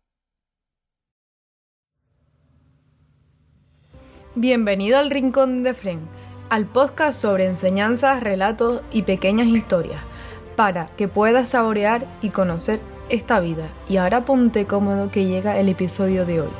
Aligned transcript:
Bienvenido 4.36 5.00
al 5.00 5.10
Rincón 5.10 5.64
de 5.64 5.74
Fren, 5.74 6.08
al 6.52 6.68
podcast 6.68 7.20
sobre 7.20 7.48
enseñanzas, 7.48 8.22
relatos 8.22 8.84
y 8.92 9.02
pequeñas 9.02 9.48
historias 9.48 10.13
para 10.56 10.86
que 10.98 11.08
puedas 11.08 11.50
saborear 11.50 12.08
y 12.22 12.30
conocer 12.30 12.80
esta 13.10 13.40
vida. 13.40 13.70
Y 13.90 13.98
ahora 13.98 14.26
ponte 14.26 14.66
cómodo 14.66 15.12
que 15.12 15.26
llega 15.26 15.60
el 15.60 15.70
episodio 15.70 16.26
de 16.26 16.42
hoy. 16.42 16.52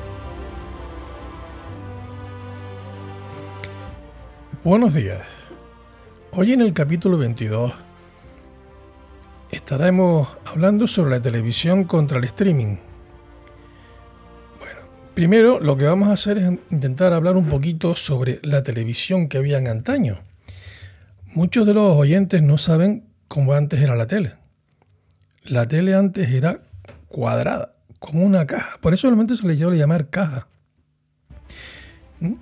Buenos 4.64 4.94
días. 4.94 5.20
Hoy 6.32 6.54
en 6.54 6.62
el 6.62 6.74
capítulo 6.74 7.18
22 7.18 7.74
estaremos 9.52 10.38
hablando 10.46 10.88
sobre 10.88 11.12
la 11.12 11.22
televisión 11.22 11.84
contra 11.84 12.18
el 12.18 12.24
streaming. 12.24 12.78
Bueno, 14.60 14.80
primero 15.14 15.60
lo 15.60 15.78
que 15.78 15.86
vamos 15.86 16.08
a 16.08 16.14
hacer 16.14 16.38
es 16.38 16.52
intentar 16.72 17.14
hablar 17.14 17.36
un 17.36 17.46
poquito 17.46 17.96
sobre 17.96 18.40
la 18.42 18.64
televisión 18.64 19.28
que 19.28 19.38
había 19.38 19.58
en 19.58 19.68
antaño. 19.68 20.20
Muchos 21.36 21.66
de 21.66 21.74
los 21.74 21.98
oyentes 21.98 22.42
no 22.42 22.58
saben 22.58 23.13
como 23.34 23.54
antes 23.54 23.82
era 23.82 23.96
la 23.96 24.06
tele. 24.06 24.36
La 25.44 25.68
tele 25.68 25.96
antes 25.96 26.30
era 26.30 26.60
cuadrada, 27.08 27.74
como 27.98 28.24
una 28.24 28.46
caja. 28.46 28.78
Por 28.80 28.94
eso 28.94 29.08
solamente 29.08 29.36
se 29.36 29.48
le 29.48 29.58
lleva 29.58 29.72
a 29.72 29.76
llamar 29.76 30.12
caja. 30.12 30.48
¿Mm? 32.20 32.34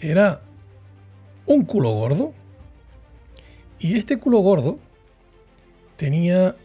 Era 0.00 0.40
un 1.46 1.64
culo 1.64 1.90
gordo. 1.92 2.34
Y 3.78 3.94
este 3.94 4.18
culo 4.18 4.40
gordo 4.40 4.80
tenía 5.94 6.56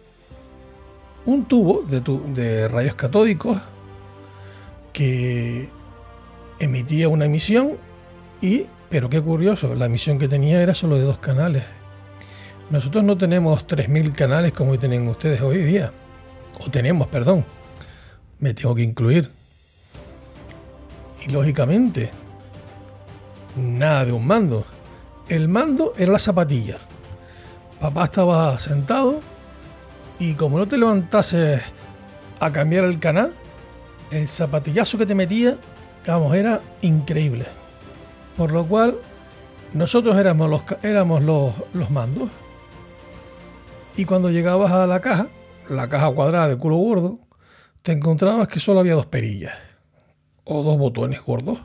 un 1.27 1.45
tubo 1.45 1.83
de, 1.83 2.01
de 2.33 2.67
rayos 2.67 2.95
catódicos 2.95 3.61
que 4.91 5.69
emitía 6.57 7.09
una 7.09 7.25
emisión 7.25 7.73
y, 8.41 8.65
pero 8.89 9.07
qué 9.07 9.21
curioso, 9.21 9.75
la 9.75 9.85
emisión 9.85 10.17
que 10.17 10.27
tenía 10.27 10.63
era 10.63 10.73
solo 10.73 10.95
de 10.95 11.03
dos 11.03 11.19
canales. 11.19 11.63
Nosotros 12.71 13.03
no 13.03 13.17
tenemos 13.17 13.67
3.000 13.67 14.15
canales 14.15 14.53
como 14.53 14.79
tienen 14.79 15.05
ustedes 15.09 15.41
hoy 15.41 15.57
día. 15.57 15.91
O 16.57 16.71
tenemos, 16.71 17.07
perdón. 17.07 17.43
Me 18.39 18.53
tengo 18.53 18.73
que 18.73 18.81
incluir. 18.81 19.29
Y 21.27 21.31
lógicamente, 21.31 22.11
nada 23.57 24.05
de 24.05 24.13
un 24.13 24.25
mando. 24.25 24.65
El 25.27 25.49
mando 25.49 25.91
era 25.97 26.13
la 26.13 26.19
zapatilla. 26.19 26.77
Papá 27.81 28.05
estaba 28.05 28.57
sentado 28.57 29.19
y 30.17 30.35
como 30.35 30.57
no 30.57 30.65
te 30.65 30.77
levantases 30.77 31.61
a 32.39 32.51
cambiar 32.53 32.85
el 32.85 32.99
canal, 32.99 33.33
el 34.11 34.29
zapatillazo 34.29 34.97
que 34.97 35.05
te 35.05 35.13
metía, 35.13 35.57
vamos, 36.07 36.33
era 36.35 36.61
increíble. 36.81 37.47
Por 38.37 38.51
lo 38.51 38.65
cual, 38.65 38.95
nosotros 39.73 40.17
éramos 40.17 40.49
los, 40.49 40.61
éramos 40.83 41.21
los, 41.21 41.53
los 41.73 41.91
mandos. 41.91 42.29
Y 44.01 44.05
cuando 44.05 44.31
llegabas 44.31 44.71
a 44.71 44.87
la 44.87 44.99
caja, 44.99 45.27
la 45.69 45.87
caja 45.87 46.11
cuadrada 46.11 46.47
de 46.47 46.57
culo 46.57 46.77
gordo, 46.77 47.19
te 47.83 47.91
encontrabas 47.91 48.47
que 48.47 48.59
solo 48.59 48.79
había 48.79 48.95
dos 48.95 49.05
perillas 49.05 49.53
o 50.43 50.63
dos 50.63 50.75
botones 50.79 51.21
gordos. 51.21 51.59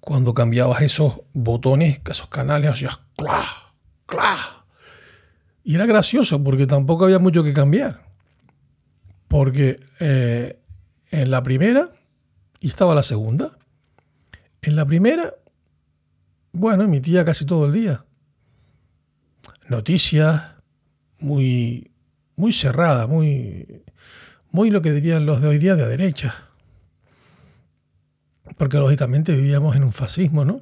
Cuando 0.00 0.34
cambiabas 0.34 0.82
esos 0.82 1.20
botones, 1.32 2.00
esos 2.10 2.26
canales, 2.26 2.72
hacías 2.72 2.98
¡cla! 3.16 3.44
¡cla! 4.06 4.64
Y 5.62 5.76
era 5.76 5.86
gracioso 5.86 6.42
porque 6.42 6.66
tampoco 6.66 7.04
había 7.04 7.20
mucho 7.20 7.44
que 7.44 7.52
cambiar. 7.52 8.02
Porque 9.28 9.76
eh, 10.00 10.58
en 11.12 11.30
la 11.30 11.44
primera 11.44 11.92
y 12.58 12.66
estaba 12.66 12.92
la 12.92 13.04
segunda. 13.04 13.56
En 14.62 14.74
la 14.74 14.84
primera, 14.84 15.36
bueno, 16.50 16.82
emitía 16.82 17.24
casi 17.24 17.46
todo 17.46 17.66
el 17.66 17.72
día. 17.72 18.04
Noticias, 19.68 20.59
muy, 21.20 21.92
muy 22.36 22.52
cerrada, 22.52 23.06
muy, 23.06 23.82
muy 24.50 24.70
lo 24.70 24.82
que 24.82 24.92
dirían 24.92 25.26
los 25.26 25.40
de 25.40 25.48
hoy 25.48 25.58
día 25.58 25.76
de 25.76 25.86
derecha. 25.86 26.34
Porque 28.56 28.78
lógicamente 28.78 29.32
vivíamos 29.32 29.76
en 29.76 29.84
un 29.84 29.92
fascismo, 29.92 30.44
¿no? 30.44 30.60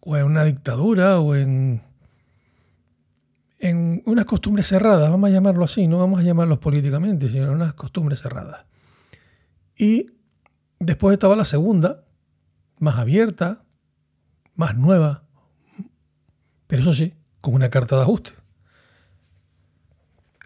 O 0.00 0.16
en 0.16 0.24
una 0.24 0.44
dictadura, 0.44 1.18
o 1.20 1.34
en, 1.34 1.82
en 3.58 4.02
unas 4.06 4.24
costumbres 4.24 4.66
cerradas, 4.66 5.10
vamos 5.10 5.28
a 5.28 5.32
llamarlo 5.32 5.64
así, 5.64 5.86
no 5.86 5.98
vamos 5.98 6.20
a 6.20 6.22
llamarlos 6.22 6.58
políticamente, 6.58 7.28
sino 7.28 7.52
unas 7.52 7.74
costumbres 7.74 8.20
cerradas. 8.20 8.66
Y 9.76 10.10
después 10.78 11.14
estaba 11.14 11.36
la 11.36 11.44
segunda, 11.44 12.04
más 12.78 12.96
abierta, 12.96 13.64
más 14.54 14.76
nueva, 14.76 15.24
pero 16.66 16.82
eso 16.82 16.94
sí, 16.94 17.14
con 17.40 17.54
una 17.54 17.70
carta 17.70 17.96
de 17.96 18.02
ajuste. 18.02 18.37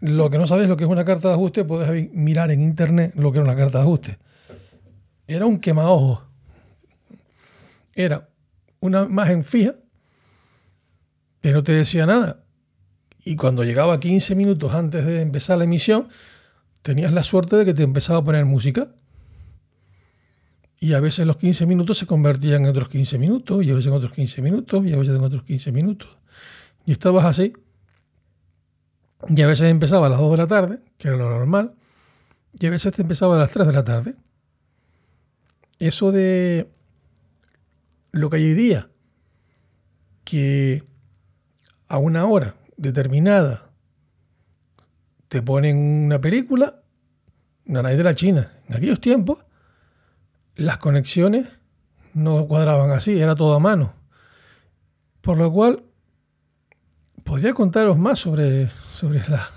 Lo 0.03 0.31
que 0.31 0.39
no 0.39 0.49
sabes 0.49 0.69
lo 0.69 0.77
que 0.77 0.83
es 0.83 0.91
una 0.91 1.05
carta 1.05 1.29
de 1.29 1.35
ajuste, 1.35 1.65
puedes 1.65 2.13
mirar 2.13 2.51
en 2.51 2.61
internet 2.61 3.13
lo 3.15 3.31
que 3.31 3.39
era 3.39 3.45
una 3.45 3.55
carta 3.55 3.79
de 3.79 3.85
ajuste. 3.85 4.19
Era 5.29 5.47
un 5.47 5.61
quemaojos. 5.61 6.25
Era 7.95 8.29
una 8.81 9.03
imagen 9.03 9.45
fija 9.45 9.77
que 11.41 11.53
no 11.53 11.63
te 11.63 11.71
decía 11.71 12.05
nada. 12.05 12.43
Y 13.25 13.37
cuando 13.37 13.63
llegaba 13.63 14.01
15 14.01 14.35
minutos 14.35 14.75
antes 14.75 15.07
de 15.07 15.21
empezar 15.21 15.59
la 15.59 15.65
emisión, 15.65 16.09
tenías 16.83 17.13
la 17.13 17.23
suerte 17.23 17.55
de 17.55 17.65
que 17.65 17.73
te 17.73 17.85
empezaba 17.85 18.19
a 18.19 18.25
poner 18.25 18.45
música. 18.45 18.97
Y 20.81 20.95
a 20.95 21.01
veces 21.01 21.29
los 21.29 21.37
15 21.37 21.65
minutos 21.67 21.99
se 21.99 22.07
convertían 22.07 22.65
en 22.65 22.71
otros 22.71 22.89
15 22.89 23.19
minutos, 23.19 23.65
y 23.65 23.71
a 23.71 23.75
veces 23.75 23.87
en 23.87 23.93
otros 23.93 24.13
15 24.15 24.43
minutos, 24.43 24.85
y 24.85 24.93
a 24.95 24.97
veces 24.97 25.15
en 25.15 25.23
otros 25.23 25.45
15 25.45 25.71
minutos. 25.71 26.19
Y 26.87 26.91
estabas 26.91 27.25
así 27.25 27.53
y 29.29 29.43
a 29.43 29.47
veces 29.47 29.69
empezaba 29.69 30.07
a 30.07 30.11
las 30.11 30.19
2 30.19 30.31
de 30.33 30.37
la 30.37 30.47
tarde, 30.47 30.79
que 30.99 31.09
era 31.09 31.17
lo 31.17 31.31
normal, 31.31 31.75
y 32.59 32.67
a 32.67 32.71
veces 32.71 32.99
empezaba 32.99 33.37
a 33.37 33.39
las 33.39 33.51
3 33.51 33.67
de 33.67 33.73
la 33.73 33.85
tarde. 33.85 34.15
Eso 35.79 36.13
de 36.13 36.71
lo 38.13 38.31
que 38.31 38.37
hay 38.37 38.45
hoy 38.45 38.55
día, 38.55 38.89
que 40.25 40.85
a 41.89 41.99
una 41.99 42.27
hora 42.27 42.55
determinada 42.77 43.71
te 45.29 45.43
ponen 45.43 45.79
una 45.79 46.21
película, 46.21 46.83
una 47.67 47.83
de 47.83 48.05
la 48.05 48.15
China. 48.15 48.53
En 48.69 48.77
aquellos 48.77 49.01
tiempos 49.01 49.39
las 50.55 50.79
conexiones 50.79 51.49
no 52.15 52.47
cuadraban 52.47 52.91
así, 52.91 53.19
era 53.19 53.35
todo 53.35 53.55
a 53.55 53.59
mano. 53.59 53.95
Por 55.21 55.39
lo 55.39 55.53
cual 55.53 55.85
podría 57.25 57.55
contaros 57.55 57.99
más 57.99 58.19
sobre, 58.19 58.71
sobre 58.93 59.21
la, 59.29 59.49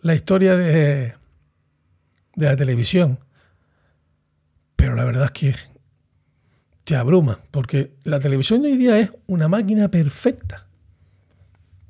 la 0.00 0.14
historia 0.14 0.56
de, 0.56 1.14
de 2.34 2.46
la 2.46 2.56
televisión, 2.56 3.18
pero 4.76 4.94
la 4.94 5.04
verdad 5.04 5.26
es 5.26 5.30
que 5.32 5.54
te 6.84 6.94
abruma, 6.96 7.40
porque 7.50 7.94
la 8.04 8.20
televisión 8.20 8.62
hoy 8.62 8.76
día 8.76 8.98
es 8.98 9.10
una 9.26 9.48
máquina 9.48 9.88
perfecta, 9.88 10.66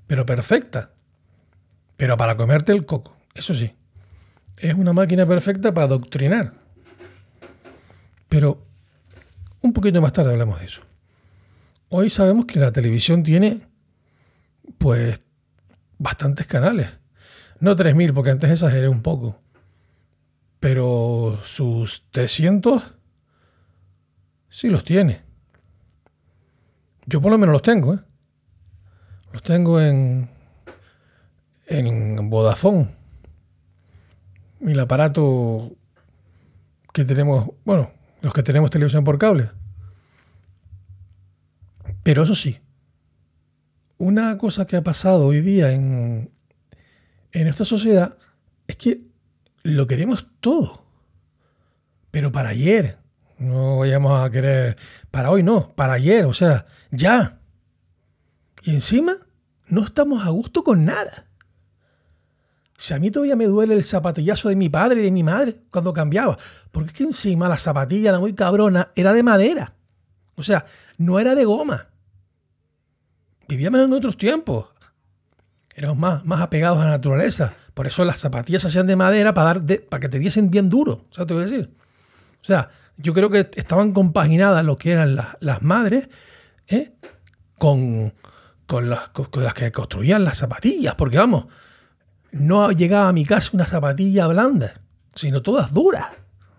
pero 0.07 0.25
perfecta, 0.25 0.93
pero 1.97 2.17
para 2.17 2.37
comerte 2.37 2.73
el 2.73 2.87
coco, 2.87 3.17
eso 3.35 3.55
sí, 3.55 3.73
es 4.59 4.75
una 4.75 4.93
máquina 4.93 5.27
perfecta 5.27 5.75
para 5.75 5.87
adoctrinar. 5.87 6.55
Pero 8.29 8.65
un 9.61 9.73
poquito 9.73 10.01
más 10.01 10.13
tarde 10.13 10.33
hablamos 10.33 10.61
de 10.61 10.67
eso. 10.67 10.83
Hoy 11.89 12.11
sabemos 12.11 12.47
que 12.47 12.59
la 12.59 12.73
televisión 12.73 13.23
tiene 13.23 13.61
pues 14.79 15.21
bastantes 15.99 16.47
canales. 16.47 16.89
No 17.61 17.75
3.000, 17.75 18.13
porque 18.13 18.31
antes 18.31 18.51
exageré 18.51 18.89
un 18.89 19.03
poco. 19.03 19.41
Pero 20.61 21.41
sus 21.45 22.05
300 22.11 22.95
sí 24.49 24.69
los 24.69 24.85
tiene. 24.85 25.23
Yo 27.07 27.21
por 27.21 27.31
lo 27.31 27.39
menos 27.39 27.53
los 27.53 27.63
tengo, 27.63 27.95
¿eh? 27.95 28.01
Los 29.33 29.43
tengo 29.43 29.81
en, 29.81 30.31
en 31.67 32.31
Vodafone. 32.31 32.89
El 34.61 34.81
aparato 34.81 35.77
que 36.93 37.05
tenemos, 37.05 37.51
bueno, 37.65 37.93
los 38.23 38.33
que 38.33 38.43
tenemos 38.43 38.71
televisión 38.71 39.05
por 39.05 39.19
cable. 39.19 39.51
Pero 42.03 42.23
eso 42.23 42.35
sí, 42.35 42.59
una 43.99 44.37
cosa 44.39 44.67
que 44.67 44.77
ha 44.77 44.83
pasado 44.83 45.27
hoy 45.27 45.41
día 45.41 45.73
en, 45.73 46.31
en 47.33 47.47
esta 47.47 47.65
sociedad 47.65 48.17
es 48.67 48.77
que 48.77 49.01
lo 49.63 49.87
queremos 49.87 50.27
todo. 50.41 50.85
Pero 52.11 52.33
para 52.33 52.51
ayer. 52.51 52.99
No 53.39 53.79
vayamos 53.79 54.25
a 54.25 54.31
querer 54.31 54.79
para 55.11 55.31
hoy, 55.31 55.43
no, 55.43 55.75
para 55.75 55.95
ayer, 55.95 56.25
o 56.25 56.33
sea, 56.33 56.65
ya. 56.91 57.39
Y 58.63 58.71
encima 58.71 59.19
no 59.67 59.85
estamos 59.85 60.25
a 60.25 60.31
gusto 60.31 60.65
con 60.65 60.87
nada. 60.87 61.27
Si 62.79 62.95
a 62.95 62.99
mí 62.99 63.11
todavía 63.11 63.37
me 63.37 63.47
duele 63.47 63.75
el 63.75 63.85
zapatillazo 63.85 64.49
de 64.49 64.57
mi 64.57 64.69
padre 64.69 65.01
y 65.01 65.05
de 65.05 65.11
mi 65.11 65.23
madre 65.23 65.59
cuando 65.71 65.93
cambiaba, 65.93 66.39
porque 66.73 66.89
es 66.89 66.97
que 66.97 67.05
encima 67.05 67.49
la 67.49 67.59
zapatilla, 67.59 68.13
la 68.13 68.19
muy 68.19 68.35
cabrona, 68.35 68.91
era 68.95 69.13
de 69.13 69.23
madera. 69.23 69.75
O 70.35 70.43
sea, 70.43 70.67
no 70.97 71.19
era 71.19 71.35
de 71.35 71.45
goma. 71.45 71.89
Vivíamos 73.49 73.81
en 73.81 73.93
otros 73.93 74.17
tiempos. 74.17 74.67
Éramos 75.75 75.99
más, 75.99 76.25
más 76.25 76.41
apegados 76.41 76.79
a 76.79 76.85
la 76.85 76.93
naturaleza. 76.93 77.55
Por 77.75 77.87
eso 77.87 78.05
las 78.05 78.21
zapatillas 78.21 78.63
se 78.63 78.69
hacían 78.69 78.87
de 78.87 78.97
madera 78.97 79.35
para, 79.35 79.55
dar 79.61 79.81
para 79.83 80.01
que 80.01 80.09
te 80.09 80.19
diesen 80.19 80.51
bien 80.51 80.69
duro. 80.71 81.05
¿Sabes 81.11 81.29
te 81.29 81.35
voy 81.35 81.43
a 81.43 81.47
decir? 81.47 81.77
O 82.41 82.45
sea, 82.45 82.71
yo 82.97 83.13
creo 83.13 83.31
que 83.31 83.51
estaban 83.55 83.93
compaginadas 83.93 84.65
lo 84.65 84.77
que 84.77 84.93
eran 84.93 85.17
las, 85.17 85.63
madres 85.63 86.09
¿eh? 86.69 86.93
con, 87.59 88.15
con, 88.67 88.89
las, 88.89 89.09
con 89.11 89.45
las 89.45 89.53
que 89.53 89.71
construían 89.71 90.25
las 90.25 90.39
zapatillas. 90.39 90.95
Porque 90.95 91.19
vamos, 91.19 91.47
no 92.33 92.71
llegaba 92.73 93.09
a 93.09 93.13
mi 93.13 93.25
casa 93.25 93.51
una 93.53 93.67
zapatilla 93.67 94.27
blanda, 94.27 94.75
sino 95.15 95.43
todas 95.43 95.73
duras. 95.73 96.07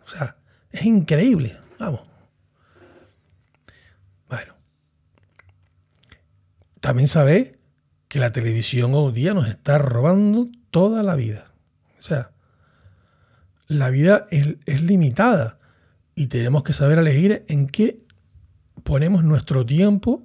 O 0.06 0.08
sea, 0.08 0.38
es 0.72 0.86
increíble. 0.86 1.58
Vamos. 1.80 2.02
Bueno. 4.30 4.54
También 6.80 7.08
sabéis 7.08 7.50
que 8.08 8.20
la 8.20 8.32
televisión 8.32 8.94
hoy 8.94 9.12
día 9.14 9.34
nos 9.34 9.48
está 9.48 9.78
robando 9.78 10.48
toda 10.72 11.04
la 11.04 11.16
vida. 11.16 11.52
O 12.00 12.02
sea, 12.02 12.32
la 13.68 13.90
vida 13.90 14.28
es, 14.32 14.82
limitada 14.82 15.60
y 16.16 16.28
tenemos 16.28 16.64
que 16.64 16.74
saber 16.74 17.00
elegir 17.00 17.44
en 17.48 17.68
qué 17.68 18.02
ponemos 18.84 19.24
nuestro 19.24 19.66
tiempo 19.66 20.24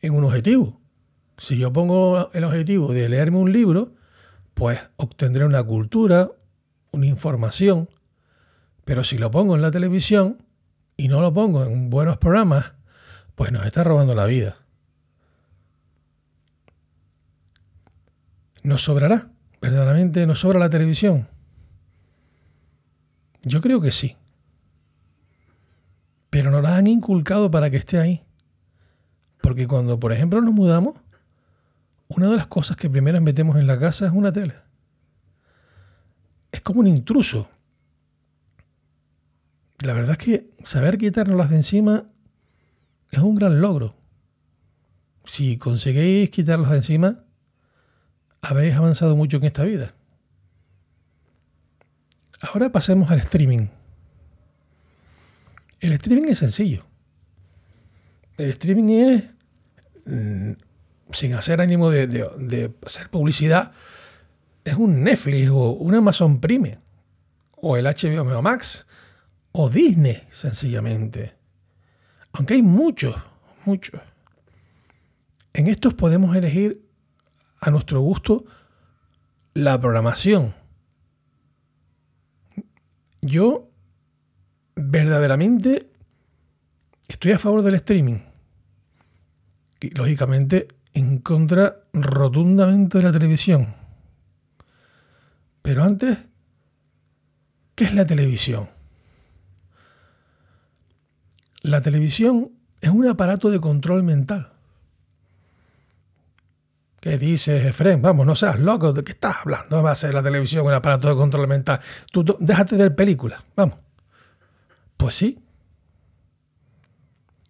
en 0.00 0.14
un 0.14 0.24
objetivo. 0.24 0.80
Si 1.36 1.58
yo 1.58 1.72
pongo 1.72 2.30
el 2.32 2.44
objetivo 2.44 2.92
de 2.92 3.08
leerme 3.08 3.38
un 3.38 3.52
libro, 3.52 3.94
pues 4.54 4.80
obtendré 4.96 5.44
una 5.44 5.62
cultura, 5.62 6.30
una 6.92 7.06
información. 7.06 7.88
Pero 8.84 9.04
si 9.04 9.18
lo 9.18 9.30
pongo 9.30 9.54
en 9.54 9.62
la 9.62 9.70
televisión 9.70 10.42
y 10.96 11.08
no 11.08 11.20
lo 11.20 11.32
pongo 11.32 11.64
en 11.64 11.90
buenos 11.90 12.18
programas, 12.18 12.72
pues 13.34 13.52
nos 13.52 13.66
está 13.66 13.84
robando 13.84 14.14
la 14.14 14.26
vida. 14.26 14.59
¿Nos 18.62 18.82
sobrará? 18.82 19.30
¿Verdaderamente 19.60 20.26
nos 20.26 20.40
sobra 20.40 20.58
la 20.58 20.70
televisión? 20.70 21.28
Yo 23.42 23.60
creo 23.60 23.80
que 23.80 23.90
sí. 23.90 24.16
Pero 26.28 26.50
nos 26.50 26.62
la 26.62 26.76
han 26.76 26.86
inculcado 26.86 27.50
para 27.50 27.70
que 27.70 27.78
esté 27.78 27.98
ahí. 27.98 28.22
Porque 29.40 29.66
cuando, 29.66 29.98
por 29.98 30.12
ejemplo, 30.12 30.40
nos 30.40 30.54
mudamos, 30.54 30.96
una 32.08 32.28
de 32.28 32.36
las 32.36 32.46
cosas 32.46 32.76
que 32.76 32.90
primero 32.90 33.20
metemos 33.20 33.56
en 33.56 33.66
la 33.66 33.78
casa 33.78 34.06
es 34.06 34.12
una 34.12 34.32
tele. 34.32 34.54
Es 36.52 36.60
como 36.60 36.80
un 36.80 36.86
intruso. 36.86 37.48
La 39.78 39.94
verdad 39.94 40.12
es 40.12 40.18
que 40.18 40.50
saber 40.64 40.98
quitarnos 40.98 41.48
de 41.48 41.56
encima 41.56 42.04
es 43.10 43.18
un 43.18 43.34
gran 43.34 43.60
logro. 43.60 43.96
Si 45.24 45.56
conseguís 45.56 46.30
quitarlos 46.30 46.70
de 46.70 46.76
encima, 46.76 47.24
habéis 48.50 48.74
avanzado 48.74 49.14
mucho 49.14 49.36
en 49.36 49.44
esta 49.44 49.62
vida. 49.62 49.94
Ahora 52.40 52.72
pasemos 52.72 53.08
al 53.10 53.20
streaming. 53.20 53.68
El 55.78 55.92
streaming 55.92 56.28
es 56.28 56.38
sencillo. 56.38 56.84
El 58.36 58.50
streaming 58.50 58.88
es, 58.88 59.24
mm, 60.04 60.52
sin 61.12 61.34
hacer 61.34 61.60
ánimo 61.60 61.90
de, 61.90 62.72
hacer 62.84 63.08
publicidad, 63.08 63.72
es 64.64 64.74
un 64.74 65.04
Netflix 65.04 65.48
o 65.50 65.70
un 65.70 65.94
Amazon 65.94 66.40
Prime 66.40 66.78
o 67.52 67.76
el 67.76 67.86
HBO 67.86 68.42
Max 68.42 68.86
o 69.52 69.70
Disney, 69.70 70.24
sencillamente. 70.30 71.34
Aunque 72.32 72.54
hay 72.54 72.62
muchos, 72.62 73.14
muchos. 73.64 74.00
En 75.52 75.68
estos 75.68 75.94
podemos 75.94 76.34
elegir 76.34 76.89
a 77.60 77.70
nuestro 77.70 78.00
gusto 78.00 78.44
la 79.54 79.80
programación. 79.80 80.54
Yo 83.20 83.68
verdaderamente 84.74 85.90
estoy 87.08 87.32
a 87.32 87.38
favor 87.38 87.62
del 87.62 87.74
streaming. 87.74 88.18
Y 89.80 89.90
lógicamente 89.90 90.68
en 90.92 91.18
contra 91.18 91.84
rotundamente 91.92 92.98
de 92.98 93.04
la 93.04 93.12
televisión. 93.12 93.74
Pero 95.62 95.84
antes, 95.84 96.18
¿qué 97.74 97.84
es 97.84 97.94
la 97.94 98.06
televisión? 98.06 98.70
La 101.62 101.82
televisión 101.82 102.52
es 102.80 102.90
un 102.90 103.06
aparato 103.06 103.50
de 103.50 103.60
control 103.60 104.02
mental. 104.02 104.52
¿Qué 107.00 107.16
dices, 107.16 107.64
Efren? 107.64 108.02
Vamos, 108.02 108.26
no 108.26 108.36
seas 108.36 108.58
loco, 108.58 108.92
¿de 108.92 109.02
qué 109.02 109.12
estás 109.12 109.36
hablando? 109.40 109.82
Va 109.82 109.92
a 109.92 109.94
ser 109.94 110.12
la 110.12 110.22
televisión 110.22 110.66
un 110.66 110.74
aparato 110.74 111.08
de 111.08 111.14
control 111.14 111.48
mental. 111.48 111.80
Tú, 112.12 112.24
déjate 112.38 112.76
de 112.76 112.82
ver 112.82 112.94
películas, 112.94 113.42
vamos. 113.56 113.78
Pues 114.98 115.14
sí. 115.14 115.42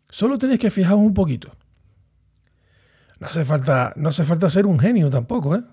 Solo 0.09 0.39
tenéis 0.39 0.61
que 0.61 0.71
fijaros 0.71 1.01
un 1.01 1.15
poquito. 1.15 1.57
No 3.19 3.27
hace 3.27 3.45
falta, 3.45 3.93
no 3.97 4.11
hace 4.11 4.25
falta 4.25 4.49
ser 4.49 4.67
un 4.67 4.79
genio 4.79 5.11
tampoco, 5.11 5.57
¿eh? 5.57 5.65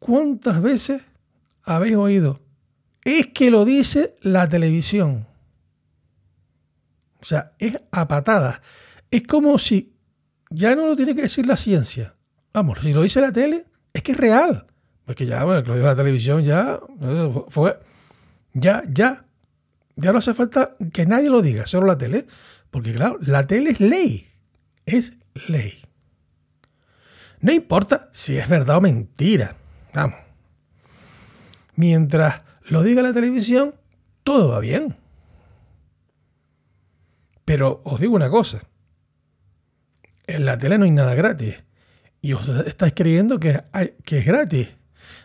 ¿Cuántas 0.00 0.60
veces 0.60 1.02
habéis 1.62 1.94
oído? 1.94 2.40
Es 3.04 3.28
que 3.28 3.52
lo 3.52 3.64
dice 3.64 4.16
la 4.20 4.48
televisión. 4.48 5.28
O 7.20 7.24
sea, 7.24 7.52
es 7.60 7.80
a 7.92 8.08
patadas. 8.08 8.60
Es 9.12 9.22
como 9.22 9.58
si 9.58 9.94
ya 10.52 10.76
no 10.76 10.86
lo 10.86 10.96
tiene 10.96 11.14
que 11.14 11.22
decir 11.22 11.46
la 11.46 11.56
ciencia. 11.56 12.14
Vamos, 12.52 12.78
si 12.80 12.92
lo 12.92 13.02
dice 13.02 13.20
la 13.20 13.32
tele, 13.32 13.66
es 13.92 14.02
que 14.02 14.12
es 14.12 14.18
real. 14.18 14.66
Porque 15.04 15.26
ya, 15.26 15.44
bueno, 15.44 15.62
lo 15.62 15.74
dijo 15.74 15.86
la 15.86 15.96
televisión, 15.96 16.42
ya 16.42 16.78
fue. 17.48 17.78
Ya, 18.52 18.82
ya. 18.88 19.24
Ya 19.96 20.12
no 20.12 20.18
hace 20.18 20.34
falta 20.34 20.76
que 20.92 21.06
nadie 21.06 21.28
lo 21.28 21.42
diga, 21.42 21.66
solo 21.66 21.86
la 21.86 21.98
tele. 21.98 22.26
Porque, 22.70 22.92
claro, 22.92 23.18
la 23.20 23.46
tele 23.46 23.70
es 23.70 23.80
ley. 23.80 24.28
Es 24.86 25.14
ley. 25.48 25.82
No 27.40 27.52
importa 27.52 28.08
si 28.12 28.36
es 28.36 28.48
verdad 28.48 28.76
o 28.76 28.80
mentira. 28.80 29.56
Vamos. 29.94 30.18
Mientras 31.74 32.42
lo 32.68 32.82
diga 32.82 33.02
la 33.02 33.12
televisión, 33.12 33.74
todo 34.22 34.50
va 34.50 34.60
bien. 34.60 34.96
Pero 37.44 37.80
os 37.84 38.00
digo 38.00 38.14
una 38.14 38.30
cosa 38.30 38.62
en 40.34 40.44
la 40.44 40.58
tele 40.58 40.78
no 40.78 40.84
hay 40.84 40.90
nada 40.90 41.14
gratis. 41.14 41.62
Y 42.20 42.32
os 42.32 42.46
estáis 42.66 42.92
creyendo 42.94 43.38
que, 43.40 43.62
es 44.06 44.26
gratis. 44.26 44.68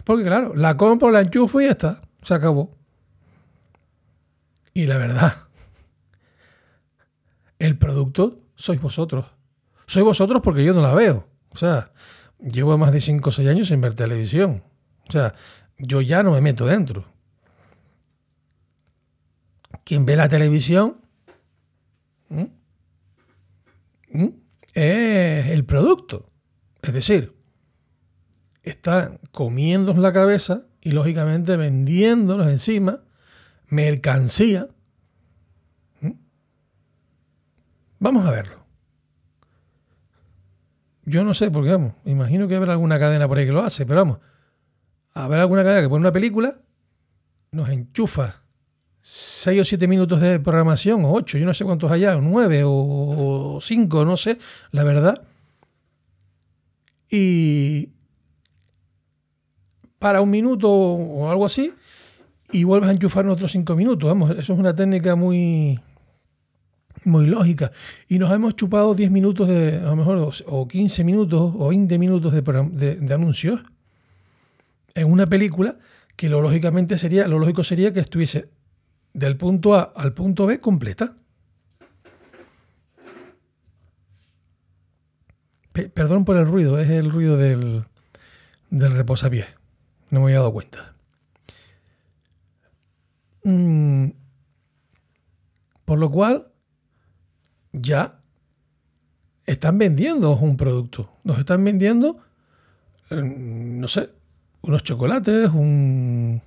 Porque 0.04 0.24
claro, 0.24 0.56
la 0.56 0.78
compro, 0.78 1.12
la 1.12 1.22
enchufo 1.22 1.62
y 1.62 1.66
ya 1.66 1.72
está. 1.72 2.02
Se 2.24 2.34
acabó. 2.34 2.76
Y 4.74 4.86
la 4.86 4.98
verdad, 4.98 5.44
el 7.60 7.78
producto 7.78 8.40
sois 8.56 8.82
vosotros. 8.82 9.26
Sois 9.86 10.06
vosotros 10.06 10.42
porque 10.44 10.64
yo 10.64 10.74
no 10.74 10.82
la 10.82 10.94
veo. 10.94 11.28
O 11.50 11.58
sea, 11.58 11.92
llevo 12.40 12.78
más 12.78 12.92
de 12.92 13.02
5 13.02 13.30
o 13.30 13.32
6 13.32 13.50
años 13.50 13.68
sin 13.68 13.82
ver 13.82 13.94
televisión. 13.94 14.64
O 15.08 15.12
sea, 15.12 15.34
yo 15.78 16.02
ya 16.02 16.24
no 16.24 16.32
me 16.32 16.42
meto 16.42 16.66
dentro. 16.66 17.06
Quien 19.84 20.06
ve 20.06 20.16
la 20.16 20.28
televisión 20.28 20.98
¿Mm? 22.30 22.46
¿Mm? 24.10 24.47
Es 24.77 25.48
el 25.48 25.65
producto. 25.65 26.29
Es 26.84 26.93
decir, 26.93 27.36
están 28.62 29.19
comiéndonos 29.31 30.01
la 30.01 30.13
cabeza 30.13 30.65
y 30.81 30.91
lógicamente 30.91 31.57
vendiéndonos 31.57 32.48
encima 32.48 33.01
mercancía. 33.69 34.67
¿Mm? 36.01 36.12
Vamos 38.00 38.25
a 38.27 38.31
verlo. 38.31 38.65
Yo 41.05 41.24
no 41.24 41.34
sé, 41.34 41.50
porque 41.50 41.72
vamos, 41.72 41.93
imagino 42.05 42.48
que 42.48 42.55
habrá 42.55 42.74
alguna 42.74 43.00
cadena 43.00 43.27
por 43.27 43.38
ahí 43.38 43.46
que 43.46 43.53
lo 43.53 43.63
hace, 43.63 43.86
pero 43.86 44.01
vamos, 44.01 44.19
habrá 45.13 45.41
alguna 45.41 45.63
cadena 45.63 45.81
que 45.81 45.89
pone 45.89 46.01
una 46.01 46.12
película, 46.12 46.60
nos 47.51 47.69
enchufa 47.69 48.43
6 49.10 49.62
o 49.62 49.66
7 49.66 49.88
minutos 49.88 50.20
de 50.20 50.40
programación, 50.40 51.06
o 51.06 51.14
8, 51.14 51.38
yo 51.38 51.46
no 51.46 51.54
sé 51.54 51.64
cuántos 51.64 51.90
allá, 51.92 52.18
o 52.18 52.22
9 52.22 52.64
o 52.66 53.60
5, 53.62 54.04
no 54.04 54.18
sé, 54.18 54.38
la 54.72 54.84
verdad. 54.84 55.22
y 57.10 57.90
para 60.00 60.22
un 60.22 60.30
minuto 60.30 60.70
o 60.70 61.32
algo 61.32 61.46
así 61.46 61.74
y 62.52 62.64
vuelves 62.66 62.90
a 62.90 62.94
enchufar 62.94 63.26
en 63.26 63.32
otros 63.32 63.52
cinco 63.52 63.76
minutos. 63.76 64.08
Vamos, 64.08 64.32
eso 64.32 64.54
es 64.54 64.60
una 64.60 64.76
técnica 64.76 65.16
muy, 65.16 65.80
muy 67.04 67.28
lógica. 67.28 67.72
Y 68.08 68.20
nos 68.20 68.32
hemos 68.32 68.56
chupado 68.56 68.94
10 68.94 69.10
minutos 69.12 69.48
de, 69.48 69.78
a 69.78 69.88
lo 69.88 69.96
mejor, 69.96 70.34
o 70.46 70.68
15 70.68 71.04
minutos 71.04 71.54
o 71.58 71.70
20 71.70 71.98
minutos 71.98 72.34
de, 72.34 72.42
de, 72.96 73.14
anuncios 73.14 73.64
en 74.96 75.12
una 75.12 75.28
película 75.28 75.78
que 76.16 76.30
lo 76.30 76.42
lógicamente 76.42 76.98
sería, 76.98 77.28
lo 77.28 77.40
lógico 77.40 77.64
sería 77.64 77.94
que 77.94 78.00
estuviese 78.00 78.50
del 79.18 79.36
punto 79.36 79.74
A 79.74 79.94
al 79.96 80.14
punto 80.14 80.46
B 80.46 80.60
completa. 80.60 81.16
perdón 85.94 86.26
por 86.26 86.38
el 86.38 86.48
ruido, 86.48 86.80
es 86.80 86.90
el 86.90 87.12
ruido 87.12 87.38
del, 87.38 87.86
del 88.72 88.92
reposapiés. 88.94 89.46
No 90.10 90.20
me 90.20 90.26
había 90.26 90.38
dado 90.38 90.54
cuenta. 90.54 90.96
Mm, 93.44 94.08
por 95.86 96.00
lo 96.00 96.10
cual, 96.10 96.48
ya 97.74 98.20
están 99.46 99.78
vendiendo 99.78 100.36
un 100.36 100.58
producto. 100.58 101.12
Nos 101.24 101.38
están 101.38 101.64
vendiendo, 101.64 102.18
eh, 103.12 103.22
no 103.22 103.88
sé, 103.88 104.10
unos 104.62 104.84
chocolates, 104.84 105.52
unos 105.52 106.42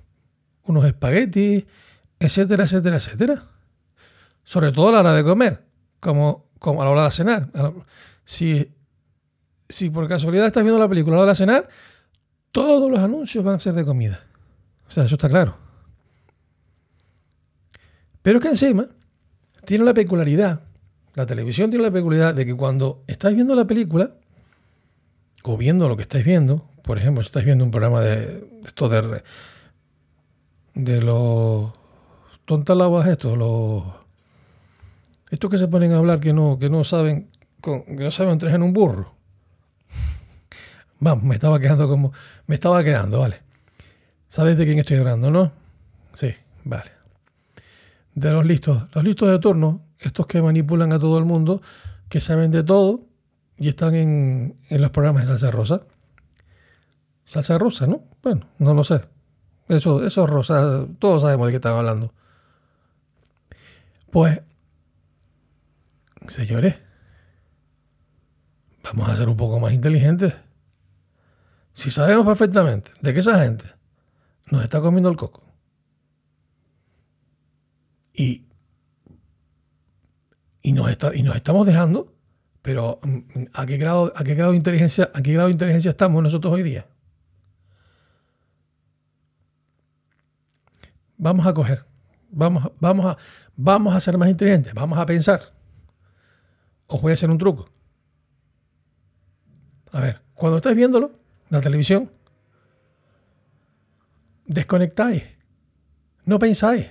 espaguetis, 0.85 1.63
etcétera, 2.21 2.63
etcétera, 2.63 2.95
etcétera. 2.97 3.43
Sobre 4.43 4.71
todo 4.71 4.89
a 4.89 4.91
la 4.93 4.99
hora 5.01 5.13
de 5.13 5.23
comer, 5.23 5.63
como, 5.99 6.45
como 6.59 6.81
a 6.81 6.85
la 6.85 6.91
hora 6.91 7.03
de 7.05 7.11
cenar. 7.11 7.49
Si, 8.23 8.71
si 9.67 9.89
por 9.89 10.07
casualidad 10.07 10.47
estás 10.47 10.63
viendo 10.63 10.79
la 10.79 10.87
película 10.87 11.15
a 11.15 11.17
la 11.17 11.23
hora 11.23 11.31
de 11.33 11.37
cenar, 11.37 11.69
todos 12.51 12.89
los 12.89 12.99
anuncios 12.99 13.43
van 13.43 13.55
a 13.55 13.59
ser 13.59 13.73
de 13.73 13.85
comida. 13.85 14.23
O 14.87 14.91
sea, 14.91 15.03
eso 15.03 15.15
está 15.15 15.27
claro. 15.27 15.57
Pero 18.21 18.37
es 18.37 18.43
que 18.43 18.49
encima 18.49 18.87
tiene 19.65 19.83
la 19.83 19.93
peculiaridad 19.93 20.61
la 21.13 21.25
televisión 21.25 21.69
tiene 21.69 21.83
la 21.83 21.91
peculiaridad 21.91 22.33
de 22.33 22.45
que 22.45 22.55
cuando 22.55 23.03
estáis 23.07 23.35
viendo 23.35 23.53
la 23.53 23.65
película, 23.65 24.11
o 25.43 25.57
viendo 25.57 25.89
lo 25.89 25.97
que 25.97 26.03
estáis 26.03 26.23
viendo, 26.23 26.69
por 26.83 26.97
ejemplo, 26.97 27.21
si 27.21 27.45
viendo 27.45 27.65
un 27.65 27.71
programa 27.71 28.01
de, 28.01 28.47
esto 28.65 28.87
de, 28.87 29.23
de 30.73 31.01
los 31.01 31.71
tontalabas 32.51 33.07
estos, 33.07 33.37
los 33.37 33.85
estos 35.29 35.49
que 35.49 35.57
se 35.57 35.69
ponen 35.69 35.93
a 35.93 35.99
hablar 35.99 36.19
que 36.19 36.33
no, 36.33 36.59
que 36.59 36.69
no 36.69 36.83
saben, 36.83 37.29
que 37.63 37.85
no 37.87 38.11
saben 38.11 38.39
tres 38.39 38.53
en 38.53 38.61
un 38.61 38.73
burro. 38.73 39.13
Vamos, 40.99 41.23
me 41.23 41.35
estaba 41.35 41.61
quedando 41.61 41.87
como, 41.87 42.11
me 42.47 42.55
estaba 42.55 42.83
quedando, 42.83 43.21
vale. 43.21 43.37
¿Sabéis 44.27 44.57
de 44.57 44.65
quién 44.65 44.79
estoy 44.79 44.97
hablando, 44.97 45.31
no? 45.31 45.53
Sí, 46.13 46.33
vale. 46.65 46.91
De 48.15 48.33
los 48.33 48.45
listos, 48.45 48.83
los 48.95 49.01
listos 49.05 49.29
de 49.29 49.39
turno 49.39 49.83
estos 49.97 50.27
que 50.27 50.41
manipulan 50.41 50.91
a 50.91 50.99
todo 50.99 51.17
el 51.19 51.23
mundo, 51.23 51.61
que 52.09 52.19
saben 52.19 52.51
de 52.51 52.65
todo 52.65 53.05
y 53.55 53.69
están 53.69 53.95
en, 53.95 54.57
los 54.69 54.91
programas 54.91 55.21
de 55.21 55.27
salsa 55.29 55.51
rosa. 55.51 55.83
Salsa 57.23 57.57
rosa, 57.57 57.87
¿no? 57.87 58.03
Bueno, 58.21 58.47
no 58.59 58.73
lo 58.73 58.83
sé. 58.83 58.99
Eso, 59.69 60.05
eso 60.05 60.25
es 60.25 60.29
rosa, 60.29 60.85
todos 60.99 61.21
sabemos 61.21 61.47
de 61.47 61.53
qué 61.53 61.55
están 61.55 61.77
hablando. 61.77 62.13
Pues, 64.11 64.41
señores, 66.27 66.75
vamos 68.83 69.09
a 69.09 69.15
ser 69.15 69.29
un 69.29 69.37
poco 69.37 69.59
más 69.59 69.73
inteligentes. 69.73 70.33
Si 71.73 71.89
sabemos 71.89 72.25
perfectamente 72.25 72.91
de 73.01 73.13
que 73.13 73.21
esa 73.21 73.39
gente 73.39 73.65
nos 74.51 74.63
está 74.63 74.81
comiendo 74.81 75.09
el 75.09 75.15
coco 75.15 75.43
y 78.13 78.45
y 80.61 80.73
nos, 80.73 80.89
está, 80.89 81.15
y 81.15 81.23
nos 81.23 81.35
estamos 81.35 81.65
dejando, 81.65 82.13
pero 82.61 82.99
mm, 83.03 83.45
¿a 83.53 83.65
qué, 83.65 83.77
grado, 83.77 84.13
¿a 84.15 84.23
qué 84.23 84.35
grado 84.35 84.53
inteligencia, 84.53 85.09
a 85.13 85.21
qué 85.21 85.33
grado 85.33 85.47
de 85.47 85.53
inteligencia 85.53 85.91
estamos 85.91 86.21
nosotros 86.21 86.53
hoy 86.53 86.63
día? 86.63 86.85
Vamos 91.17 91.45
a 91.45 91.53
coger, 91.53 91.85
vamos, 92.31 92.71
vamos, 92.79 93.05
a, 93.05 93.17
vamos 93.55 93.95
a 93.95 93.99
ser 93.99 94.17
más 94.17 94.29
inteligentes, 94.29 94.73
vamos 94.73 94.97
a 94.97 95.05
pensar. 95.05 95.53
Os 96.87 97.01
voy 97.01 97.11
a 97.11 97.13
hacer 97.13 97.29
un 97.29 97.37
truco. 97.37 97.69
A 99.91 99.99
ver, 99.99 100.21
cuando 100.33 100.57
estáis 100.57 100.75
viéndolo, 100.75 101.11
la 101.49 101.61
televisión, 101.61 102.09
desconectáis, 104.45 105.23
no 106.25 106.39
pensáis. 106.39 106.89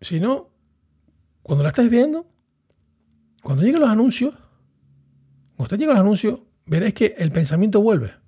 Si 0.00 0.20
no, 0.20 0.50
cuando 1.42 1.62
la 1.62 1.70
estáis 1.70 1.88
viendo, 1.88 2.26
cuando 3.42 3.62
lleguen 3.62 3.80
los 3.80 3.90
anuncios, 3.90 4.34
cuando 5.56 5.64
usted 5.64 5.78
llega 5.78 5.92
los 5.92 6.00
anuncios, 6.00 6.40
veréis 6.66 6.94
que 6.94 7.14
el 7.18 7.32
pensamiento 7.32 7.80
vuelve. 7.80 8.23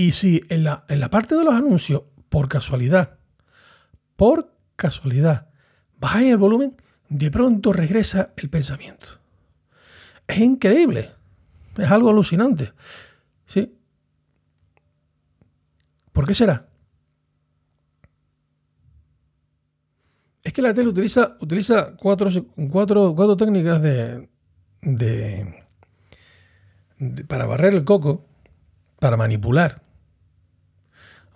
Y 0.00 0.12
si 0.12 0.40
en 0.48 0.64
la, 0.64 0.86
en 0.88 0.98
la 0.98 1.10
parte 1.10 1.34
de 1.34 1.44
los 1.44 1.52
anuncios, 1.52 2.04
por 2.30 2.48
casualidad, 2.48 3.18
por 4.16 4.50
casualidad, 4.74 5.48
bajáis 5.98 6.30
el 6.30 6.38
volumen, 6.38 6.74
de 7.10 7.30
pronto 7.30 7.70
regresa 7.70 8.32
el 8.38 8.48
pensamiento. 8.48 9.20
Es 10.26 10.38
increíble. 10.38 11.10
Es 11.76 11.90
algo 11.90 12.08
alucinante. 12.08 12.72
¿Sí? 13.44 13.76
¿Por 16.12 16.26
qué 16.26 16.32
será? 16.32 16.66
Es 20.42 20.54
que 20.54 20.62
la 20.62 20.72
tele 20.72 20.88
utiliza, 20.88 21.36
utiliza 21.40 21.94
cuatro, 21.96 22.30
cuatro, 22.70 23.36
técnicas 23.36 23.82
de, 23.82 24.26
para 27.28 27.44
barrer 27.44 27.74
el 27.74 27.84
coco, 27.84 28.24
para 28.98 29.18
manipular. 29.18 29.89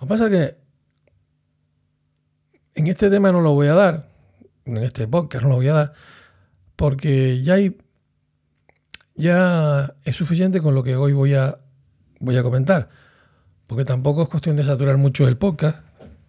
Lo 0.04 0.08
que 0.08 0.12
pasa 0.12 0.26
es 0.26 0.30
que 0.32 0.56
en 2.74 2.88
este 2.88 3.08
tema 3.08 3.32
no 3.32 3.40
lo 3.40 3.54
voy 3.54 3.68
a 3.68 3.74
dar, 3.74 4.10
en 4.66 4.76
este 4.76 5.08
podcast 5.08 5.44
no 5.44 5.48
lo 5.48 5.56
voy 5.56 5.68
a 5.68 5.72
dar, 5.72 5.94
porque 6.76 7.42
ya 7.42 7.54
hay 7.54 7.78
ya 9.14 9.94
es 10.04 10.14
suficiente 10.14 10.60
con 10.60 10.74
lo 10.74 10.82
que 10.82 10.94
hoy 10.94 11.14
voy 11.14 11.32
a 11.32 11.58
voy 12.20 12.36
a 12.36 12.42
comentar, 12.42 12.90
porque 13.66 13.86
tampoco 13.86 14.24
es 14.24 14.28
cuestión 14.28 14.56
de 14.56 14.64
saturar 14.64 14.98
mucho 14.98 15.26
el 15.26 15.38
podcast, 15.38 15.78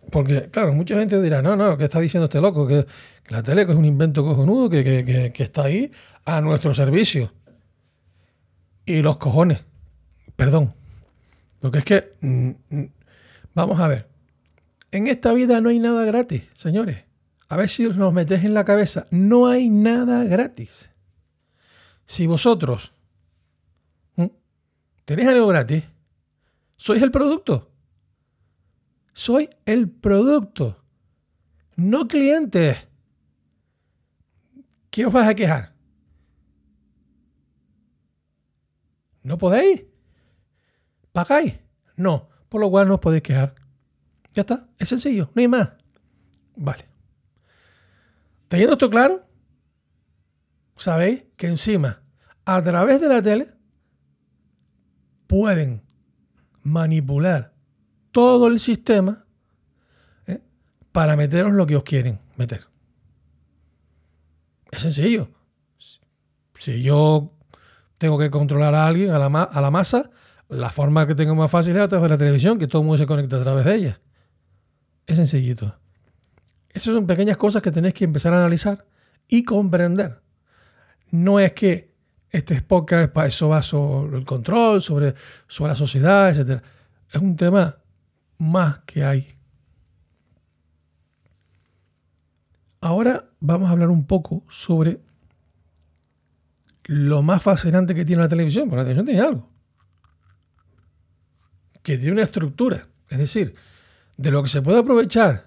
porque, 0.09 0.49
claro, 0.51 0.71
mucha 0.71 0.97
gente 0.97 1.21
dirá, 1.21 1.41
no, 1.41 1.57
no, 1.57 1.77
¿qué 1.77 1.83
está 1.83 1.99
diciendo 1.99 2.27
este 2.27 2.39
loco? 2.39 2.65
Que, 2.65 2.85
la 3.27 3.43
tele 3.43 3.63
es 3.63 3.67
un 3.67 3.83
invento 3.83 4.23
cojonudo 4.23 4.69
que, 4.69 5.33
está 5.35 5.63
ahí 5.63 5.91
a 6.23 6.39
nuestro 6.39 6.73
servicio. 6.73 7.33
Y 8.85 9.01
los 9.01 9.17
cojones, 9.17 9.65
perdón. 10.37 10.73
Porque 11.59 11.79
es 11.79 11.83
que, 11.83 12.13
mm, 12.21 12.51
mm, 12.69 12.85
vamos 13.55 13.79
a 13.79 13.87
ver, 13.87 14.07
en 14.91 15.07
esta 15.07 15.33
vida 15.33 15.59
no 15.61 15.69
hay 15.69 15.79
nada 15.79 16.05
gratis, 16.05 16.43
señores. 16.55 17.03
A 17.47 17.57
ver 17.57 17.69
si 17.69 17.87
nos 17.87 18.13
metéis 18.13 18.43
en 18.43 18.53
la 18.53 18.65
cabeza, 18.65 19.07
no 19.11 19.47
hay 19.47 19.69
nada 19.69 20.23
gratis. 20.25 20.91
Si 22.05 22.27
vosotros 22.27 22.91
tenéis 25.05 25.29
algo 25.29 25.47
gratis, 25.47 25.83
sois 26.77 27.01
el 27.01 27.11
producto. 27.11 27.71
Soy 29.13 29.49
el 29.65 29.89
producto, 29.89 30.83
no 31.77 32.07
cliente. 32.07 32.77
¿Qué 34.89 35.05
os 35.05 35.13
vas 35.13 35.27
a 35.27 35.35
quejar? 35.35 35.73
¿No 39.23 39.37
podéis? 39.37 39.85
¿Pagáis? 41.13 41.55
No, 41.95 42.29
por 42.49 42.61
lo 42.61 42.69
cual 42.69 42.87
no 42.87 42.95
os 42.95 42.99
podéis 42.99 43.23
quejar. 43.23 43.55
Ya 44.33 44.41
está, 44.41 44.67
es 44.77 44.89
sencillo, 44.89 45.29
no 45.33 45.39
hay 45.39 45.47
más. 45.47 45.69
Vale. 46.55 46.85
Teniendo 48.47 48.73
esto 48.73 48.89
claro, 48.89 49.25
sabéis 50.75 51.23
que 51.37 51.47
encima, 51.47 52.01
a 52.45 52.61
través 52.61 53.01
de 53.01 53.07
la 53.07 53.21
tele, 53.21 53.53
pueden 55.27 55.81
manipular 56.63 57.53
todo 58.11 58.47
el 58.47 58.59
sistema 58.59 59.25
¿eh? 60.27 60.41
para 60.91 61.15
meteros 61.15 61.53
lo 61.53 61.65
que 61.65 61.75
os 61.75 61.83
quieren 61.83 62.19
meter. 62.35 62.67
Es 64.71 64.81
sencillo. 64.81 65.29
Si 66.55 66.81
yo 66.81 67.33
tengo 67.97 68.17
que 68.17 68.29
controlar 68.29 68.75
a 68.75 68.85
alguien, 68.85 69.11
a 69.11 69.19
la, 69.19 69.43
a 69.43 69.61
la 69.61 69.71
masa, 69.71 70.09
la 70.49 70.69
forma 70.71 71.07
que 71.07 71.15
tengo 71.15 71.35
más 71.35 71.49
fácil 71.49 71.75
es 71.75 71.81
a 71.81 71.87
través 71.87 72.09
de 72.09 72.15
la 72.15 72.17
televisión, 72.17 72.59
que 72.59 72.67
todo 72.67 72.81
el 72.81 72.87
mundo 72.87 72.97
se 72.97 73.07
conecta 73.07 73.37
a 73.37 73.43
través 73.43 73.65
de 73.65 73.75
ella. 73.75 74.01
Es 75.05 75.17
sencillito. 75.17 75.75
Esas 76.69 76.93
son 76.93 77.07
pequeñas 77.07 77.37
cosas 77.37 77.61
que 77.61 77.71
tenéis 77.71 77.93
que 77.93 78.03
empezar 78.03 78.33
a 78.33 78.37
analizar 78.37 78.85
y 79.27 79.43
comprender. 79.43 80.21
no 81.11 81.39
es 81.39 81.53
que 81.53 81.95
este 82.29 82.61
podcast 82.61 83.13
para 83.13 83.27
eso 83.27 83.49
va 83.49 83.61
sobre 83.61 84.17
el 84.17 84.25
control, 84.25 84.81
sobre, 84.81 85.15
sobre 85.47 85.69
la 85.69 85.75
sociedad, 85.75 86.29
etc. 86.29 86.61
Es 87.09 87.21
un 87.21 87.35
tema 87.37 87.77
más 88.37 88.79
que 88.79 89.05
hay. 89.05 89.27
Ahora 92.81 93.29
vamos 93.39 93.69
a 93.69 93.71
hablar 93.71 93.89
un 93.89 94.05
poco 94.05 94.43
sobre 94.49 94.99
lo 96.83 97.21
más 97.21 97.41
fascinante 97.41 97.95
que 97.95 98.05
tiene 98.05 98.21
la 98.21 98.29
televisión, 98.29 98.69
porque 98.69 98.77
la 98.77 98.83
televisión 98.83 99.05
tiene 99.05 99.21
algo. 99.21 99.54
Que 101.85 101.99
tiene 101.99 102.13
una 102.13 102.23
estructura. 102.23 102.87
Es 103.09 103.19
decir, 103.19 103.53
de 104.17 104.31
lo 104.31 104.41
que 104.41 104.49
se 104.49 104.63
puede 104.63 104.79
aprovechar 104.79 105.45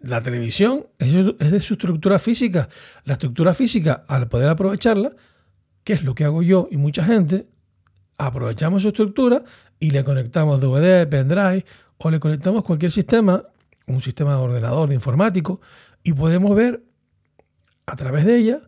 la 0.00 0.22
televisión 0.22 0.86
es 0.98 1.50
de 1.50 1.60
su 1.60 1.74
estructura 1.74 2.18
física. 2.18 2.68
La 3.04 3.14
estructura 3.14 3.54
física, 3.54 4.04
al 4.06 4.28
poder 4.28 4.50
aprovecharla, 4.50 5.12
que 5.82 5.94
es 5.94 6.04
lo 6.04 6.14
que 6.14 6.24
hago 6.24 6.42
yo 6.42 6.68
y 6.70 6.76
mucha 6.76 7.04
gente, 7.04 7.46
aprovechamos 8.18 8.82
su 8.82 8.88
estructura 8.88 9.44
y 9.80 9.92
le 9.92 10.04
conectamos 10.04 10.60
DVD, 10.60 11.08
pendrive 11.08 11.64
o 11.96 12.10
le 12.10 12.20
conectamos 12.20 12.64
cualquier 12.64 12.90
sistema, 12.90 13.44
un 13.86 14.02
sistema 14.02 14.32
de 14.32 14.42
ordenador, 14.42 14.90
de 14.90 14.94
informático, 14.94 15.62
y 16.02 16.12
podemos 16.12 16.54
ver 16.54 16.84
a 17.86 17.96
través 17.96 18.26
de 18.26 18.36
ella, 18.36 18.60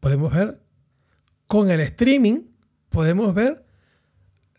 podemos 0.00 0.34
ver 0.34 0.60
con 1.46 1.70
el 1.70 1.78
streaming, 1.78 2.40
podemos 2.88 3.32
ver 3.34 3.69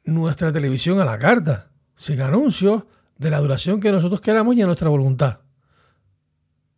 nuestra 0.03 0.51
televisión 0.51 0.99
a 0.99 1.05
la 1.05 1.19
carta, 1.19 1.71
sin 1.95 2.21
anuncios, 2.21 2.83
de 3.17 3.29
la 3.29 3.39
duración 3.39 3.79
que 3.79 3.91
nosotros 3.91 4.19
queramos 4.19 4.55
y 4.55 4.63
a 4.63 4.65
nuestra 4.65 4.89
voluntad. 4.89 5.41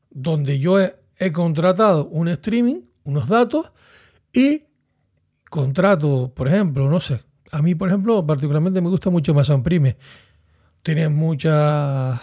Donde 0.09 0.59
yo 0.59 0.77
he, 0.79 1.31
contratado 1.31 2.07
un 2.07 2.27
streaming, 2.27 2.81
unos 3.05 3.29
datos 3.29 3.71
y 4.33 4.63
contrato, 5.49 6.33
por 6.35 6.49
ejemplo, 6.49 6.89
no 6.89 6.99
sé, 6.99 7.21
a 7.49 7.61
mí, 7.61 7.75
por 7.75 7.87
ejemplo, 7.87 8.25
particularmente 8.25 8.81
me 8.81 8.89
gusta 8.89 9.09
mucho 9.09 9.31
Amazon 9.31 9.63
Prime. 9.63 9.95
Tiene 10.81 11.07
muchos 11.07 12.19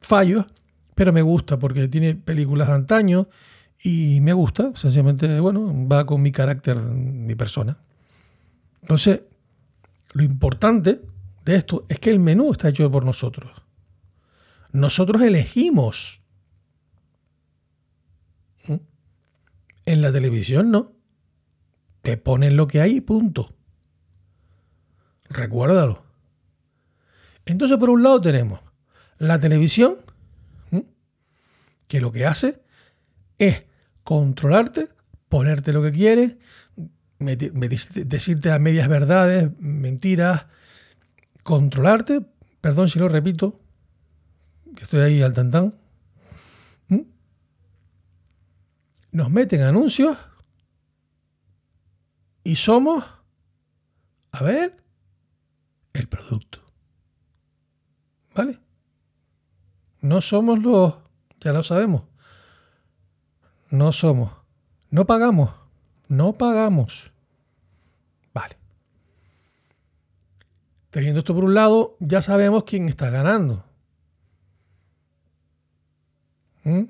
fallos, 0.00 0.46
pero 0.94 1.12
me 1.12 1.20
gusta 1.20 1.58
porque 1.58 1.88
tiene 1.88 2.14
películas 2.14 2.68
de 2.68 2.74
antaño 2.74 3.28
y 3.82 4.20
me 4.22 4.32
gusta, 4.32 4.72
sencillamente, 4.74 5.40
bueno, 5.40 5.74
va 5.88 6.06
con 6.06 6.22
mi 6.22 6.32
carácter, 6.32 6.78
mi 6.78 7.34
persona. 7.34 7.76
Entonces, 8.80 9.20
lo 10.12 10.22
importante 10.22 11.00
de 11.44 11.56
esto 11.56 11.86
es 11.88 11.98
que 11.98 12.10
el 12.10 12.20
menú 12.20 12.52
está 12.52 12.68
hecho 12.68 12.90
por 12.90 13.04
nosotros. 13.04 13.50
Nosotros 14.72 15.22
elegimos. 15.22 16.22
¿Mm? 18.66 18.76
En 19.86 20.02
la 20.02 20.12
televisión 20.12 20.70
no. 20.70 20.92
Te 22.02 22.16
ponen 22.16 22.56
lo 22.56 22.66
que 22.66 22.80
hay 22.80 23.00
punto. 23.00 23.54
Recuérdalo. 25.28 26.02
Entonces, 27.44 27.78
por 27.78 27.90
un 27.90 28.02
lado 28.02 28.20
tenemos 28.20 28.60
la 29.18 29.38
televisión, 29.38 29.96
que 31.86 32.00
lo 32.00 32.10
que 32.10 32.26
hace 32.26 32.62
es 33.38 33.64
controlarte, 34.02 34.88
ponerte 35.28 35.72
lo 35.72 35.82
que 35.82 35.92
quieres, 35.92 36.36
decirte 37.24 38.50
a 38.50 38.58
medias 38.58 38.88
verdades, 38.88 39.50
mentiras, 39.58 40.46
controlarte, 41.42 42.22
perdón 42.60 42.88
si 42.88 42.98
lo 42.98 43.08
repito, 43.08 43.60
que 44.76 44.84
estoy 44.84 45.00
ahí 45.00 45.22
al 45.22 45.32
tantán, 45.32 45.74
nos 49.12 49.30
meten 49.30 49.62
anuncios 49.62 50.18
y 52.42 52.56
somos, 52.56 53.04
a 54.32 54.42
ver, 54.42 54.82
el 55.92 56.08
producto. 56.08 56.60
¿Vale? 58.34 58.58
No 60.00 60.20
somos 60.22 60.58
los, 60.58 60.94
ya 61.40 61.52
lo 61.52 61.62
sabemos, 61.62 62.04
no 63.70 63.92
somos, 63.92 64.32
no 64.90 65.06
pagamos, 65.06 65.50
no 66.08 66.32
pagamos. 66.32 67.11
Teniendo 70.92 71.20
esto 71.20 71.34
por 71.34 71.44
un 71.44 71.54
lado, 71.54 71.96
ya 72.00 72.20
sabemos 72.20 72.64
quién 72.64 72.86
está 72.86 73.08
ganando. 73.08 73.64
¿Mm? 76.64 76.82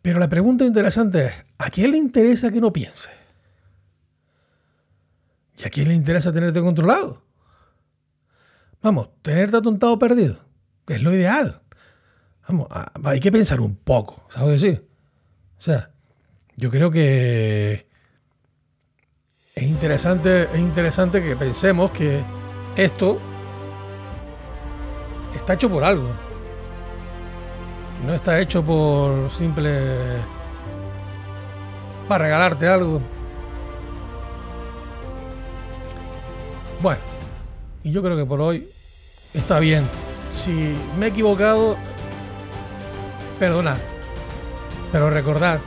Pero 0.00 0.18
la 0.18 0.30
pregunta 0.30 0.64
interesante 0.64 1.26
es, 1.26 1.32
¿a 1.58 1.68
quién 1.68 1.90
le 1.90 1.98
interesa 1.98 2.50
que 2.50 2.62
no 2.62 2.72
piense? 2.72 3.10
¿Y 5.58 5.66
a 5.66 5.68
quién 5.68 5.88
le 5.88 5.94
interesa 5.94 6.32
tenerte 6.32 6.62
controlado? 6.62 7.22
Vamos, 8.80 9.10
tenerte 9.20 9.58
atontado 9.58 9.98
perdido, 9.98 10.38
es 10.88 11.02
lo 11.02 11.12
ideal. 11.12 11.60
Vamos, 12.48 12.68
hay 13.04 13.20
que 13.20 13.30
pensar 13.30 13.60
un 13.60 13.76
poco, 13.76 14.26
¿sabes 14.30 14.62
decir? 14.62 14.88
O 15.58 15.60
sea, 15.60 15.90
yo 16.56 16.70
creo 16.70 16.90
que 16.90 17.86
es 19.54 19.62
interesante, 19.62 20.48
es 20.52 20.58
interesante 20.58 21.22
que 21.22 21.36
pensemos 21.36 21.90
que 21.92 22.24
esto 22.76 23.18
está 25.34 25.54
hecho 25.54 25.70
por 25.70 25.84
algo. 25.84 26.08
No 28.04 28.14
está 28.14 28.40
hecho 28.40 28.62
por 28.64 29.30
simple... 29.30 30.18
para 32.08 32.24
regalarte 32.24 32.66
algo. 32.66 33.00
Bueno, 36.82 37.00
y 37.84 37.92
yo 37.92 38.02
creo 38.02 38.16
que 38.16 38.26
por 38.26 38.40
hoy 38.40 38.68
está 39.32 39.60
bien. 39.60 39.88
Si 40.32 40.76
me 40.98 41.06
he 41.06 41.08
equivocado, 41.10 41.76
perdonad. 43.38 43.78
Pero 44.90 45.10
recordad, 45.10 45.60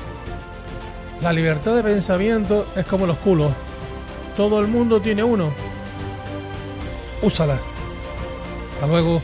la 1.21 1.31
libertad 1.31 1.73
de 1.75 1.83
pensamiento 1.83 2.67
es 2.75 2.85
como 2.85 3.07
los 3.07 3.17
culos. 3.17 3.51
Todo 4.37 4.59
el 4.61 4.67
mundo 4.67 5.01
tiene 5.01 5.23
uno. 5.23 5.51
Úsala. 7.23 7.59
Hasta 8.75 8.85
luego. 8.85 9.19